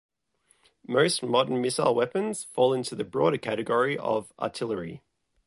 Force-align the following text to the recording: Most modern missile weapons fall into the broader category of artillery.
Most 0.87 1.21
modern 1.21 1.61
missile 1.61 1.93
weapons 1.93 2.43
fall 2.45 2.73
into 2.73 2.95
the 2.95 3.03
broader 3.03 3.37
category 3.37 3.95
of 3.99 4.33
artillery. 4.39 5.03